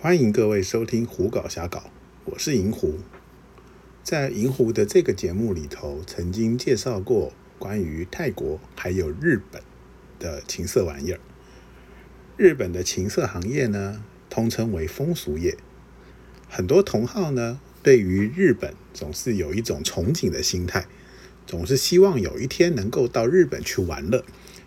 [0.00, 1.80] 欢迎各位收听《胡搞瞎搞》，
[2.26, 3.00] 我是银狐。
[4.04, 9.60] 在银狐的这个节目里头，曾经介绍过关于泰国还有日本
[10.20, 11.18] 的情色玩意儿。
[12.36, 15.56] 日本的情色行业呢，通称为风俗业。
[16.48, 20.86] 很多同好呢，对于日本总是有一种憧憬的心态，
[21.44, 24.24] 总是希望有一天能够到日本去玩乐。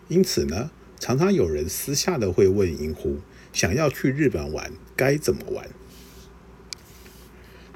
[0.09, 3.19] 因此呢，常常有人私下的会问银狐。
[3.53, 5.69] 想要去日本玩该怎么玩？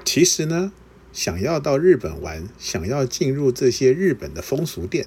[0.04, 0.72] 其实呢，
[1.12, 5.06] 想要到日本玩，想要进入这些日本的风俗店，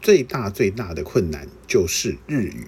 [0.00, 2.66] 最大最大的困难就是日语。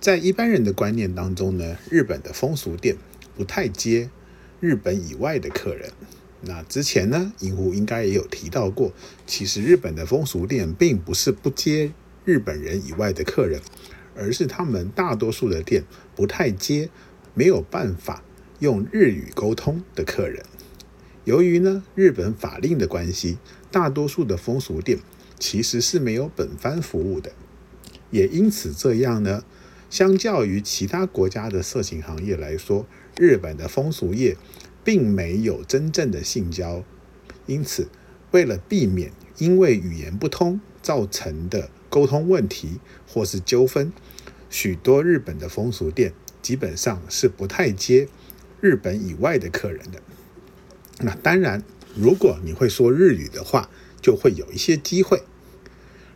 [0.00, 2.96] 在一般人的观念当中呢，日本的风俗店
[3.36, 4.10] 不太接
[4.58, 5.92] 日本以外的客人。
[6.40, 8.92] 那之前呢，银狐应该也有提到过，
[9.26, 11.92] 其实日本的风俗店并不是不接
[12.24, 13.62] 日本人以外的客人。
[14.16, 15.84] 而是他们大多数的店
[16.14, 16.90] 不太接
[17.34, 18.22] 没有办法
[18.58, 20.44] 用日语沟通的客人。
[21.24, 23.38] 由于呢日本法令的关系，
[23.70, 24.98] 大多数的风俗店
[25.38, 27.32] 其实是没有本番服务的。
[28.10, 29.44] 也因此这样呢，
[29.88, 34.36] 相较于其他国家的色情行业来说，日本的风俗业
[34.84, 36.84] 并没有真正的性交。
[37.46, 37.88] 因此，
[38.32, 43.92] 为了避免因为语言不通造成的沟通问题或是纠纷，
[44.50, 48.08] 许多日本的风俗店基本上是不太接
[48.60, 50.02] 日本以外的客人的。
[50.98, 51.62] 那当然，
[51.94, 55.22] 如果你会说日语的话，就会有一些机会。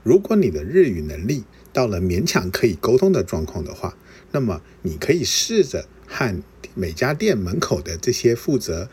[0.02, 3.96] 如果你的日语能力到了勉强可以沟通的状况的话，
[4.32, 6.42] 那么你可以试着和
[6.74, 8.88] 每家店门口的这些负责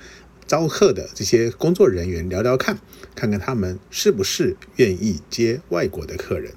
[0.54, 2.78] 招客的这些工作人员聊聊看，
[3.16, 6.54] 看看他们是不是愿意接外国的客人。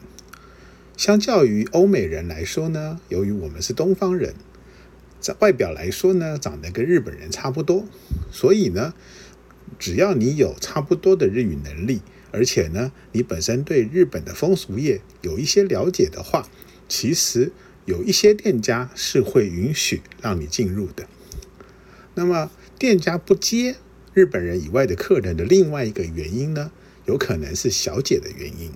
[0.98, 4.34] 相较于欧美人来说呢，由于我们是东方人，
[5.18, 7.86] 在外表来说呢，长得跟日本人差不多，
[8.30, 8.92] 所以呢，
[9.78, 16.46] 只要你有差不多的日语能力，而且呢，你本身对日本的风俗业有一些了解的话，
[16.86, 17.50] 其实
[17.86, 21.06] 有一些店家是会允许让你进入的。
[22.14, 23.76] 那么，店家不接
[24.16, 26.72] 日本人以外的客人的另外一个原因呢，
[27.04, 28.70] 有可能是小姐的原因。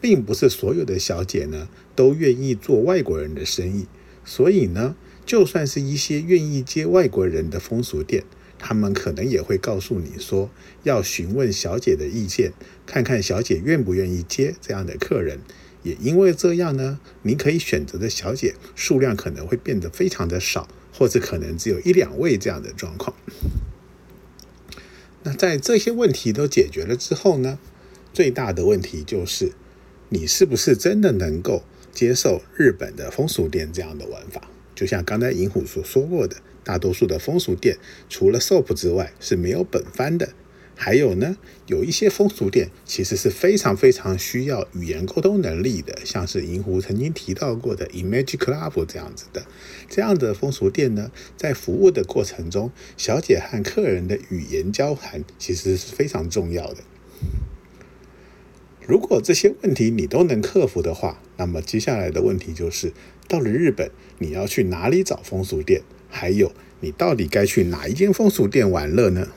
[0.00, 3.86] 并不是所有的小姐呢都愿意做外国人的生意，
[4.24, 8.24] 所以呢，就算是一些愿意接外国人的风俗店，
[8.58, 10.50] 他们可能也会告诉你说，
[10.82, 12.52] 要询问小姐的意见，
[12.84, 15.38] 看看小姐愿不愿意接这样的客人。
[15.84, 23.14] 也因为这样呢，你可以选择的小姐数量可能会变得非常的少，或者可能只有一两位这样的状况。
[25.22, 27.58] 那在这些问题都解决了之后呢，
[28.12, 29.52] 最大的问题就是。
[30.12, 34.50] 你是不是真的能够接受日本的风俗店这样的玩法？
[34.74, 40.30] 就像刚才银虎所说过的，大多数的风俗店除了 SOP 之外是没有本番的。
[40.82, 41.36] 还有呢，
[41.66, 49.44] 有一些风俗店其实是非常非常需要语言沟通能力的，像是银狐曾经提到过的 Image Club 这样子的，
[49.90, 56.78] 这样的风俗店呢，在服务的过程中，小姐和客人的语言交谈其实是非常重要的。
[58.86, 62.94] 如果这些问题你都能克服的话，那么接下来的问题就是，
[63.28, 65.82] 到了日本你要去哪里找风俗店？
[66.08, 69.28] 还有你到底该去哪一间风俗店玩乐呢？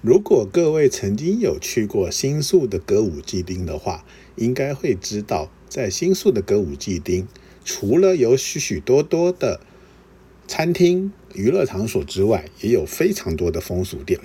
[0.00, 4.04] 如果各位曾经有去过新宿的歌舞伎町的话，
[4.36, 7.26] 应该会知道，在新宿的歌舞伎町，
[7.64, 9.60] 除了有许许多多的
[10.46, 14.20] 餐厅、娱乐场所之外，也有非常多的风俗店。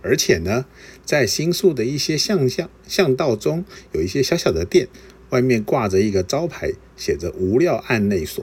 [0.00, 0.64] 而且呢，
[1.04, 4.88] 在新宿的一些巷巷巷道中，有一些小小的店，
[5.28, 8.42] 外面挂着一个招牌，写着“无料案内所”。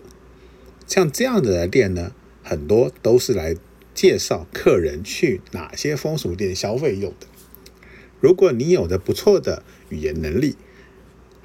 [0.85, 2.11] 像这样子的店呢，
[2.43, 3.55] 很多都是来
[3.97, 7.25] 介绍客人去哪些风俗店消费用的。
[8.19, 10.55] 如果你有着不错的语言能力，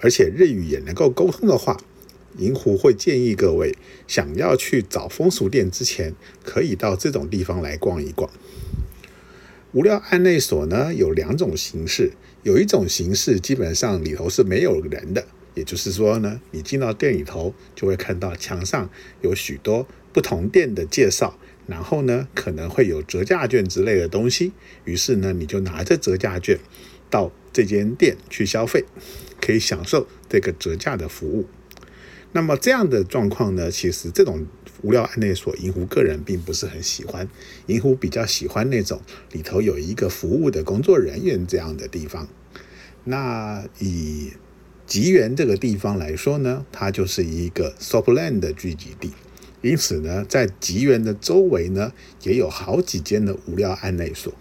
[0.01, 1.79] 而且日语也能够沟通的话，
[2.37, 3.75] 银狐会建议各位，
[4.07, 6.15] 想要去找风俗店之前，
[6.45, 8.31] 可以到这种地方来逛一逛。
[9.73, 12.13] 无料案内所呢有两种形式，
[12.43, 18.91] 有一种形式基本上里头是没有人的，也就是说呢，你进到店里头就会看到墙上
[19.23, 24.53] 有许多不同店的介绍，然后呢可能会有折价券之类的东西，
[24.85, 26.59] 于是呢你就拿着折价券
[27.11, 28.85] 到这间店去消费，
[29.41, 31.47] 可以享受这个折价的服务。
[32.33, 34.47] 那么这样的状况呢，其实这种。
[34.83, 37.29] 无料案内所，银狐个人并不是很喜欢。
[37.67, 39.01] 银狐比较喜欢那种
[39.31, 42.27] 里头有一个服务的工作人员这样的地方。
[43.05, 44.33] 那以
[44.85, 49.13] 吉原这个地方来说呢，它就是一个 Sopland 的聚集地。
[49.63, 51.93] 因此呢，在吉原的周围呢，
[52.25, 54.33] 也有好几间的无料案内所。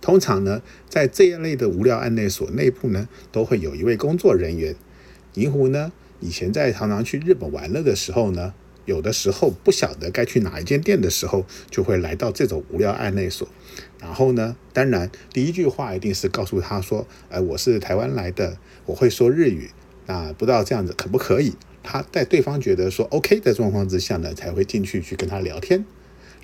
[0.00, 4.74] 通常呢，在这一类的无料案内所内部呢，都会有一位工作人员。
[5.34, 8.52] 银狐呢，以前在常常去日本玩乐的时候呢，
[8.84, 13.48] 有的时候不晓得该去哪一间店的时候，就会来到这种无料案内所。
[14.00, 19.70] 然后呢，当然第一句话一定是告诉他说：“哎，我是台湾来的，我会说日语。
[20.06, 25.84] 那不知道这样子可不可以？”他在对方觉得说 OK 的状况之下呢，才会进去去跟他聊天。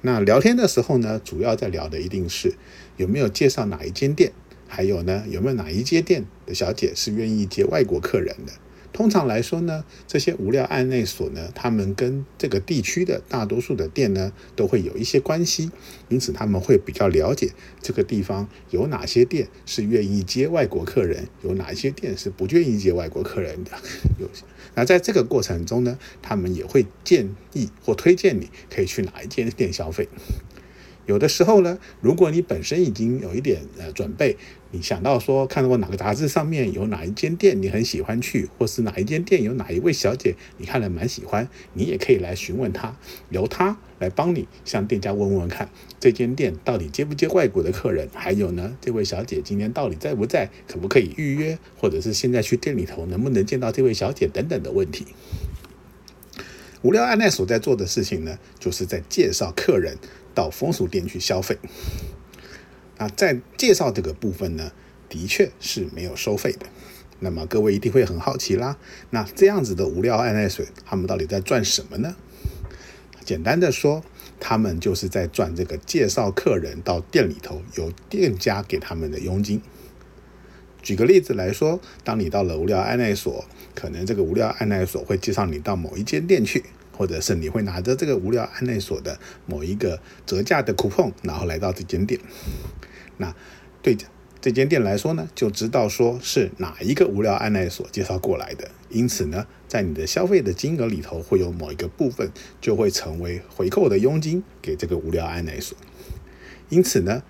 [0.03, 2.55] 那聊天的时候呢，主要在聊的一定是
[2.97, 4.33] 有没有介绍哪一间店，
[4.69, 8.53] 还有呢，有没有哪一间店的小姐是愿意接外国客人的。
[8.93, 15.71] 通常来说呢，这些无料案内所呢，他们跟这个地区的大多数的店呢，都会有一些关系，
[16.09, 23.71] 因此他们会比较了解这个地方有哪些店是愿意接外国客人，有哪些店是不愿意接外国客人的。
[24.19, 24.29] 有，
[24.75, 30.09] 那在这个过程中呢，他们也会建议或推荐你可以去哪一间店消费。
[31.11, 34.37] 有的时候呢，如果你本身已经有一点呃准备，
[34.71, 42.97] 你想到说看到过哪个杂志上面有哪一间店你很喜欢去，或是哪一间店有哪一位小姐你看了蛮喜欢，你也可以来询问他，
[43.31, 45.69] 由他来帮你向店家问问看
[45.99, 55.09] 这间店到底接不接外国的客人，还有呢这位小姐今天到底在不在，可不可以预约，或者是现在去店里头能不能见到这位小姐等等的问题。
[56.83, 59.99] 无聊案奈所在做的事情呢，就是在介绍客人。
[60.35, 61.59] 到风俗店去消费，
[62.99, 64.73] 啊，在介绍这个部分呢，
[65.09, 66.67] 的确是没有收费的。
[67.19, 68.79] 那么各位一定会很好奇啦，
[69.11, 72.17] 那这样子的无料爱奈水，他们到底在赚什么呢？
[73.25, 74.03] 简单的说，
[74.41, 79.61] 他们就是在赚这个介绍客人到店里头，由店家给他们的佣金。
[80.83, 83.44] 举个例子来说，当你到了无料爱奈所，
[83.75, 86.65] 可能这个无料爱奈所会介绍你到某一间店去。
[87.00, 92.20] 或者是你会拿着这个无聊案内所的某一个折价的 coupon，然后来到这间店。
[93.17, 93.35] 那
[93.81, 93.97] 对
[94.38, 98.70] 这间店来说呢，就知道说是哪一个无聊案内所介绍过来的。
[98.91, 102.31] 因此呢，在你的消费的金额里头，会有某一个部分
[102.61, 105.75] 就会成为回扣的佣金给这个无聊案内所。
[106.69, 107.23] 因此呢，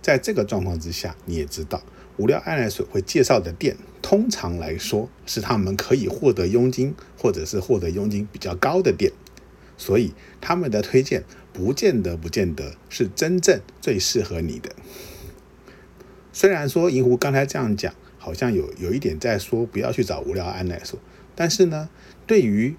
[0.00, 1.82] 在这个状况之下，你也知道。
[2.16, 3.76] 无聊爱来所会介绍的店，
[4.08, 9.10] 通常来说是他们可以获得佣金，或者是获得佣金比较高的店，
[9.76, 14.76] 所以他们的推荐不见得不见得是真正最适合你的。
[16.32, 21.00] 虽然说银狐刚才这样讲，好像有有一点在说不要去找无聊爱来所，
[21.34, 21.88] 但是呢，
[22.28, 22.76] 对于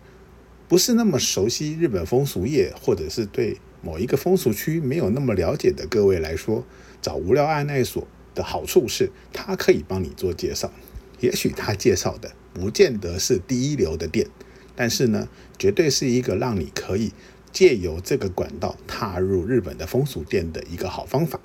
[0.69, 6.63] 不是那么熟悉日本风俗业，或者是对某一个风俗区没有那么了解的各位来说，
[7.01, 8.07] 找无聊爱奈所。
[8.33, 10.71] 的好处是，它可以帮你做介绍。
[11.19, 14.27] 也许他介绍的不见得是第一流的店，
[14.75, 15.27] 但是呢，
[15.57, 17.11] 绝对是一个让你可以
[17.51, 21.39] 借由这个管道踏入日本的风俗店的一个好方法。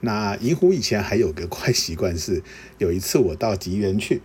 [0.00, 2.42] 那银狐以前还有个坏习惯是，
[2.78, 4.20] 有一次我到吉原去，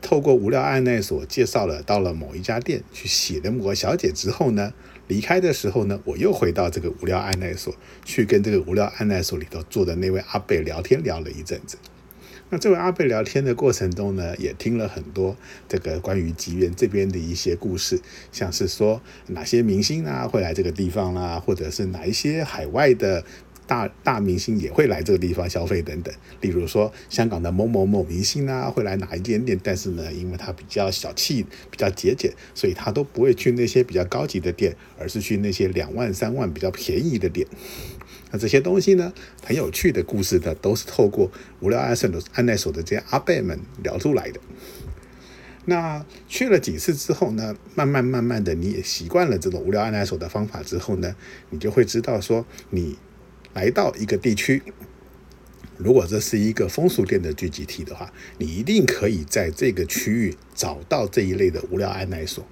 [0.00, 4.72] 透过无聊案内所介绍了到了某一家店去洗了某个小姐之后呢。
[5.08, 11.76] 离开的时候呢，我又回到这个无聊案内所，去跟这个无聊案内所里头坐的那位阿贝聊天，聊了一阵子。
[12.52, 15.34] 那这位阿贝聊天的过程中呢，也听了很多
[15.66, 17.98] 这个关于吉原这边的一些故事，
[18.30, 23.24] 像是说哪些明星啊会来这个地方啦，或者是哪一些海外的。
[23.66, 29.58] 大大明星也会来这个地方消费等等，例如说香港的某某某明星啊，会来哪一间店？
[29.62, 37.46] 但是呢，因为他比较小气、比较节俭，所以他都不会去那些比较高级的店，而是去那些两万、三万比较便宜的店。
[38.30, 39.12] 那这些东西呢，
[39.44, 44.40] 很有趣的故事呢，都是透过无聊安顺的安奈所的这些阿贝们聊出来的。
[45.64, 51.14] 那去了几次之后呢，慢慢慢慢的，你也习惯了这种无聊安奈所的方法之后呢，
[51.50, 52.98] 你就会知道说你。
[53.54, 54.62] 来到一个地区，
[55.76, 62.46] 如果这是一个风俗店的聚集体的话，你一定可以在这个区域找到这一类的无聊案内所。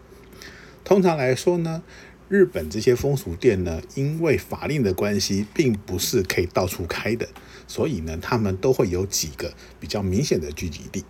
[0.84, 1.82] 通常来说呢，
[2.28, 7.28] 日本这些风俗店呢，因为法令的关系，并不是可以到处开的，
[7.66, 11.04] 所以呢，他们都会有几个比较明显的聚集地。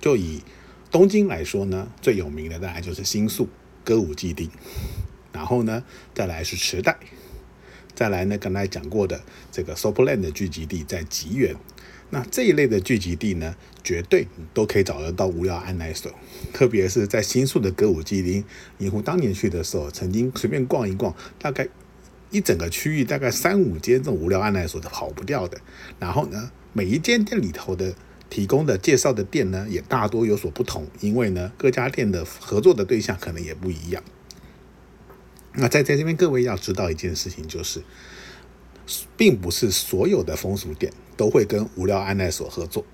[0.00, 0.42] 就以
[0.90, 3.48] 东京来说呢，最有名的大概就是新宿
[3.84, 4.48] 歌舞伎町，
[5.32, 6.98] 然后呢，再来是池袋。
[8.00, 9.20] 再来呢，刚才讲过的
[9.52, 11.54] 这个 Sopoland 的聚集地在吉原，
[12.08, 13.54] 那这一类的聚集地呢，
[13.84, 16.10] 绝对都可以找得到无聊案内所。
[16.50, 18.42] 特别是在新宿的歌舞伎町，
[18.78, 21.68] 银狐当年去的时候，曾经随便逛一逛，大概
[22.30, 25.60] 一整个区域大概三五间这种无聊案内所都跑不掉的。
[25.98, 27.94] 然后呢，每一间店里头的
[28.30, 34.02] 提供的介绍的店呢，也大多有所不同，因为呢，各家店的合作的对象可能也不一样。
[35.54, 37.82] 那在在这边，各位要知道一件事情，就是
[39.16, 42.84] 并不是所有的风俗店都会跟无聊安奈所合作，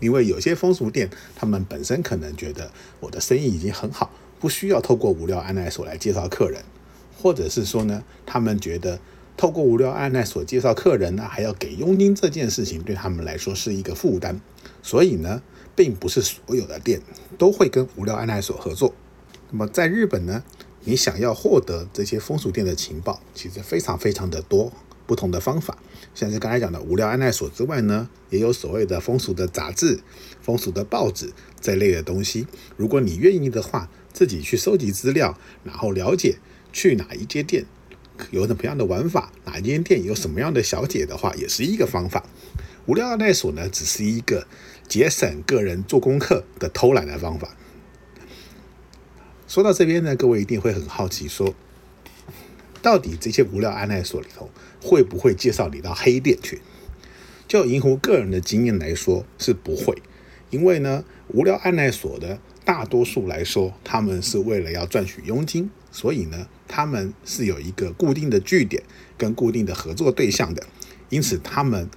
[0.00, 2.70] 因为有些风俗店他们本身可能觉得
[3.00, 6.62] 我的生意已经很好，不需要透过无聊安奈所来介绍客人，
[7.20, 9.00] 或者是说呢，他们觉得
[9.36, 14.40] 透过无聊安奈所介绍客人呢，还要给佣金这件事情对他们来说是一个负担，
[14.82, 15.42] 所以呢，
[15.74, 17.02] 并不是所有的店
[17.36, 18.94] 都会跟无聊安奈所合作。
[19.50, 20.44] 那么在日本呢？
[20.88, 24.72] 你想要获得这些风俗店的情报，其实非常非常的多
[25.04, 25.76] 不同的方法。
[26.14, 29.98] 像是刚才讲的无聊安奈所之外呢，也有所谓的风俗的杂志、
[30.40, 32.46] 风俗的报纸这类的东西。
[32.76, 36.36] 如果你愿意的话，自己去收集资料，然后了解
[36.72, 37.66] 去哪一间店
[38.30, 42.24] 有什么样的玩法，哪一间店有什么样的小姐的话，也是一个方法。
[42.86, 44.46] 无聊安奈所呢，只是一个
[44.86, 47.56] 节省个人做功课的偷懒的方法。
[49.48, 51.54] 说到这边呢，各位一定会很好奇，说
[52.82, 54.50] 到底这些无聊安奈所里头
[54.82, 56.60] 会不会介绍你到黑店去？
[57.46, 60.02] 就银湖个人的经验来说，是不会，
[60.50, 68.82] 因为呢，无聊安奈所的大多数来说，他们是为了要赚取佣金，所以呢，他们是有一个固定的据点
[69.16, 70.66] 跟固定的合作对象的，
[71.08, 71.88] 因此他们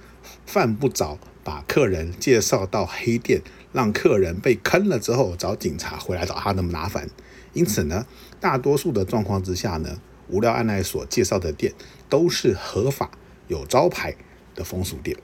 [0.46, 3.42] 犯不着把客人介绍到黑店，
[3.72, 7.10] 让客人被坑了之后找警察回来找他那么麻烦。
[7.52, 8.06] 因此呢，
[8.40, 11.72] 大多数的状况之下呢，无聊按奈所介绍的店
[12.08, 13.10] 都是合法
[13.48, 14.14] 有招牌
[14.54, 15.16] 的风俗店。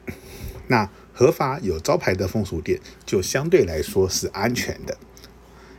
[0.69, 4.99] 那合法有招牌的风俗店就相对来说是安全的，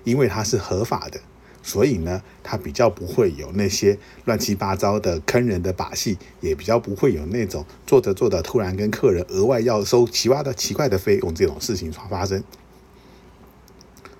[0.03, 1.19] 因为它是合法的，
[1.61, 12.41] 所以呢，它比较不会有那些乱七八糟的坑人的把戏，也比较不会有那种做着做着突然跟客人额外要收奇葩的奇怪的费用这种事情发生。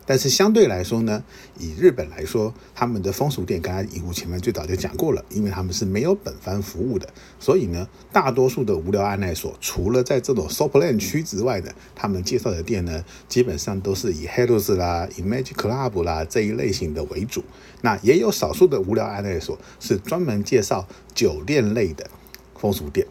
[0.07, 1.21] 但是相对来说呢，
[1.59, 7.07] 以日本来说，他们的风俗店，刚才银狐前面最早就讲过了，因为他们是没有本番服务的，
[7.39, 17.43] 所以呢，大多数的无聊安奈所，除了在这种 s o p l a n 区之外的，他们介绍的店呢，基本上都是以 Hedos 啦、以 Magic Club 啦这一类型的为主。
[17.81, 22.09] 那也有少数的无聊安奈所是专门介绍酒店类的
[22.57, 23.07] 风俗店。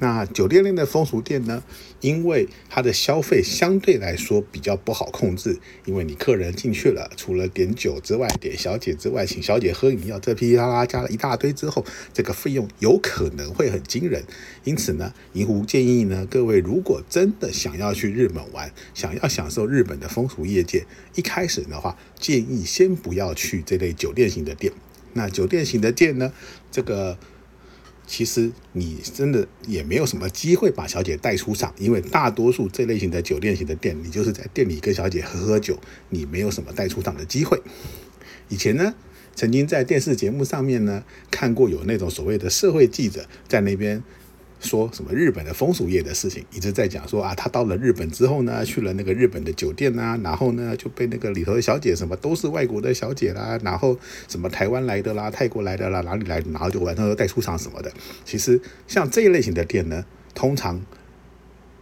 [0.00, 1.62] 那酒店类的风俗店呢？
[2.00, 14.24] 因为它的消费相对来说比较不好控制，因为你客人进去了，除了点酒之外，点小姐之外，请小姐喝饮料，这噼里啪啦加了一大堆之后，这个费用有可能会很惊人。
[14.64, 24.72] 因此呢，银狐建议呢，各位如果真的想要去日本玩，想要享受日本的风俗业界，一开始的话，建议先不要去这类酒店型的店。
[25.14, 26.32] 那酒店型的店呢，
[26.70, 27.16] 这个。
[28.06, 35.78] 其实你真的也没有什么机会把小姐带出场，因为大多数这类型的酒店型的店，你就是在店里跟小姐喝喝酒，
[36.10, 37.60] 你没有什么带出场的机会。
[38.48, 38.94] 以前呢，
[39.34, 44.02] 曾经在电视节目上面呢看过有那种所谓的社会记者在那边。
[44.64, 57.92] 说什么日本的风俗业的事情，一直在讲说啊，他到了日本之后呢，去了那个日本的酒店呐，然后呢就被那个里头的小姐什么都是外国的小姐啦，然后什么台湾来的啦、泰国来的啦、哪里来，然后就晚上又带出场什么的。
[58.24, 60.04] 其实像这一类型的店呢，
[60.34, 60.80] 通常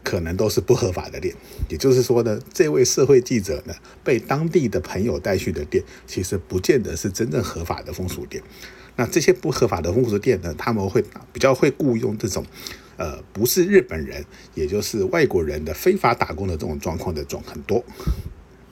[0.03, 1.35] 可能都是不合法的店。
[1.69, 8.43] 也就是说呢，这位社会记者呢，被当地的朋友带去的店，其实不见得是真正合法的风俗店。
[8.97, 10.55] 那这些不合法的风俗店呢？
[10.59, 12.45] 他们会比较会雇佣这种，
[12.99, 14.23] 呃，不是日本人，
[14.55, 17.83] 也就是外国人的非法打工的这种状况的种很多。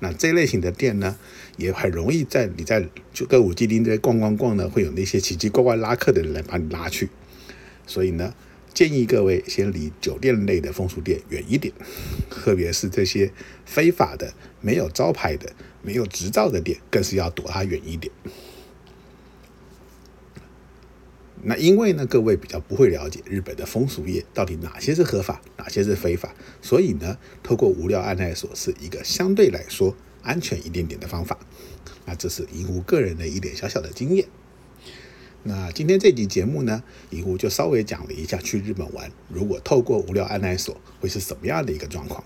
[0.00, 1.16] 那这类型的店呢，
[1.56, 7.08] 也很容易在你在就歌舞伎町这逛逛逛呢，会有那些奇奇怪怪拉客的人来把你拉去。
[7.86, 8.34] 所以呢，
[8.72, 11.74] 建议各位先离酒店类的风俗店远一点，
[12.30, 13.32] 特别是这些
[13.66, 18.12] 非法的、没有招牌的、没有执照的店，更是要躲它远一点。
[21.42, 31.38] 那因为呢，各位比较不会了解日本的风俗业到底哪些是合法，哪些是非法，所以呢，透过无料案奈所是一个相对来说安全一点点的方法。
[32.04, 34.26] 那这是银狐个人的一点小小的经验。
[35.42, 42.22] 那今天这集节目呢，银狐就稍微讲了一下去日本玩，如果透过无料案奈所会是什么样的一个状况。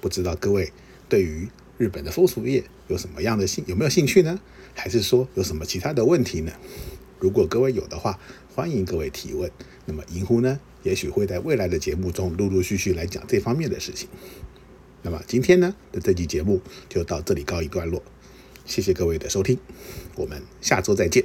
[0.00, 0.72] 不知道各位
[1.08, 4.40] 对于日本的风俗业有什么样的兴有没有兴趣呢？
[4.74, 6.52] 还是说有什么其他的问题呢？
[7.18, 8.18] 如果各位有的话，
[8.54, 9.50] 欢迎各位提问。
[9.86, 14.08] 那么银狐呢，也许会在未来的节目中陆陆续续来讲这方面的事情。
[15.02, 18.02] 那么今天呢的这期节目就到这里告一段落，
[18.64, 19.58] 谢谢各位的收听，
[20.14, 21.24] 我们下周再见。